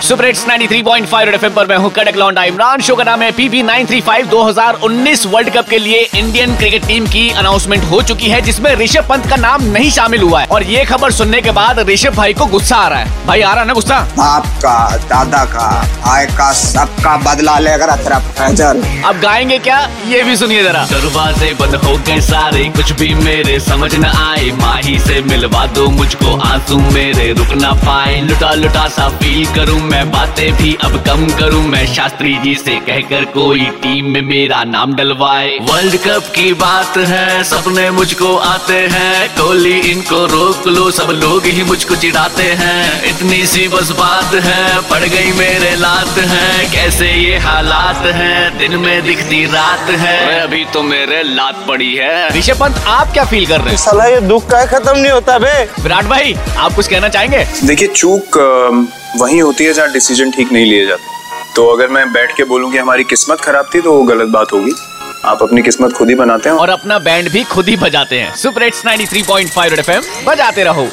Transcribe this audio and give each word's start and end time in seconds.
Super 0.00 0.24
hits 0.24 0.44
93.5 0.46 1.24
red 1.24 1.34
FM 1.34 1.52
पर 1.52 1.66
मैं 1.66 1.76
हूँ 1.76 1.90
कड़क 1.92 2.16
लौंडा 2.16 2.42
इमरान। 2.44 2.80
शो 2.80 2.94
का 2.96 3.04
नाम 3.04 3.22
है 3.22 3.30
पीबी 3.32 3.62
935 3.62 4.26
2019 4.30 5.24
वर्ल्ड 5.26 5.50
कप 5.54 5.68
के 5.68 5.78
लिए 5.78 5.98
इंडियन 6.16 6.56
क्रिकेट 6.56 6.86
टीम 6.86 7.06
की 7.06 7.28
अनाउंसमेंट 7.30 7.84
हो 7.84 8.00
चुकी 8.02 8.28
है 8.30 8.40
जिसमें 8.40 8.70
ऋषभ 8.74 9.08
पंत 9.08 9.26
का 9.30 9.36
नाम 9.36 9.64
नहीं 9.72 9.90
शामिल 9.90 10.22
हुआ 10.22 10.40
है। 10.40 10.46
और 10.46 10.62
ये 10.62 10.84
खबर 10.84 11.10
सुनने 11.10 11.40
के 11.42 11.50
बाद 11.50 11.78
ऋषभ 11.88 12.14
भाई 12.16 12.34
को 12.34 12.46
गुस्सा 12.46 12.76
आ 12.76 12.86
रहा 12.88 12.98
है। 12.98 13.26
भाई 13.26 13.40
आ 13.40 13.52
रहा 13.52 13.60
है 13.60 13.66
ना 13.66 13.74
गुस्सा? 13.74 13.98
बाप 14.18 14.46
का 14.62 14.96
दादा 15.08 15.44
का 15.44 15.66
आय 16.12 16.26
का 16.28 16.52
सबका 16.52 17.16
बदला 17.24 17.58
लेकर 17.58 17.88
अब 17.88 19.20
गाएँगे 19.20 19.58
क्या? 19.58 19.78
ये 20.06 20.22
भी 20.22 20.36
सुनिए 20.36 20.62
जरा। 20.62 20.84
दरवाजे 20.90 21.52
बंद 21.60 21.74
हो 21.84 21.96
गए 21.98 22.20
सारे 22.20 22.64
कुछ 22.76 22.92
भी 22.92 23.12
मेरे 23.16 23.58
समझ 23.60 23.94
न 23.94 24.04
आए। 24.04 24.50
माही 24.60 24.98
से 24.98 25.20
मिलवा 25.22 25.66
दो 25.74 25.88
मुझको 25.90 26.38
आँसू 26.48 26.78
मेरे 26.94 27.32
रुक 27.32 27.52
ना 27.62 27.72
पाए। 27.84 28.20
लुटा 28.20 28.52
लुटा 28.54 28.88
सा 28.88 29.08
फील 29.18 29.46
करूँ 29.54 29.80
मैं 29.88 30.10
बातें 30.10 30.52
भी 30.52 30.74
अब 30.84 30.96
कम 31.06 31.26
करूँ। 31.38 31.62
मैं 31.62 31.86
शास्त्री 31.86 32.34
जी 32.38 32.54
से 32.54 32.74
कहकर 32.86 33.24
कोई 33.32 33.64
टीम 33.82 34.10
में 34.12 34.20
मेरा 34.22 34.62
नाम 34.64 34.94
डलवाए। 34.94 35.56
वर्ल्ड 35.62 35.96
कप 35.96 36.30
की 36.34 36.52
बात 36.54 36.96
है 37.08 37.42
सपने 37.44 37.90
मुझको 37.90 38.34
आते 38.36 38.78
हैं। 38.92 39.28
कोहली 39.30 39.78
इनको 39.90 40.24
रोक 40.26 40.66
लो 40.66 40.90
सब 40.90 41.10
लोग 41.14 41.46
ही 41.46 41.62
मुझको 41.64 41.96
चिढ़ाते 41.96 42.50
हैं। 42.60 43.02
इतनी 43.04 43.44
सी 43.46 43.66
बस 43.68 43.90
बात 43.98 44.34
है 44.44 44.80
पड़ 44.90 45.02
गई 45.04 45.32
मेरे 45.32 45.74
लात 45.76 46.18
है। 46.26 46.66
कैसे 46.72 47.10
ये 47.12 47.38
हालात 47.38 48.06
है 48.14 48.58
दिन 48.58 48.78
में 48.80 49.02
दिखती 49.06 49.44
रात 49.46 49.90
है। 50.00 50.40
अभी 50.40 50.64
तो 50.74 50.82
मेरे 50.82 51.22
लात 51.24 51.64
पड़ी 51.68 51.94
है। 51.94 52.28
ऋषभ 52.38 52.60
पंत 52.60 52.84
आप 52.88 53.12
क्या 53.12 53.24
फील 53.24 53.46
कर 53.46 53.60
रहे 53.60 53.70
हैं? 53.70 53.76
साला 53.78 54.04
ये 54.04 54.20
दुख 54.28 54.48
का 54.50 54.64
खत्म 54.68 54.96
नहीं 54.98 55.12
होता 55.12 55.38
बे। 55.38 55.56
विराट 55.80 56.04
भाई 56.06 56.34
आप 56.58 56.74
कुछ 56.74 56.86
कहना 56.86 57.08
चाहेंगे? 57.08 57.46
देखिए 57.64 57.88
चूक 57.88 58.38
वहीं 59.16 59.42
होती 59.42 59.64
है 59.64 59.72
जहाँ 59.72 59.92
डिसीज़न 59.92 60.30
ठीक 60.30 60.52
नहीं 60.52 60.66
लिए 60.66 60.86
जाते। 60.86 61.16
तो 61.56 61.66
अगर 61.66 61.88
मैं 61.88 62.12
बैठ 62.12 62.36
के 62.36 62.44
बोलूँ 62.44 62.70
कि 62.72 62.78
हमारी 62.78 63.04
किस्मत 63.04 63.40
खराब 63.40 63.70
थी 63.74 63.80
तो 63.80 63.92
वो 63.92 64.02
गलत 64.02 64.28
बात 64.28 64.52
होगी। 64.52 64.72
आप 65.24 65.42
अपनी 65.42 65.62
किस्मत 65.62 65.92
खुद 65.92 66.08
ही 66.08 66.14
बनाते 66.14 66.48
हैं। 66.48 66.56
और 66.56 66.68
अपना 66.68 66.98
बैंड 66.98 67.30
भी 67.30 67.44
खुद 67.44 67.68
ही 67.68 67.76
बजाते 67.76 68.18
हैं। 68.20 68.34
सुपर 68.36 68.62
एट्स 68.62 68.84
93.5 68.86 69.70
रेड 69.70 69.78
एफएम 69.78 70.02
बजाते 70.24 70.64
रहो। 70.64 70.88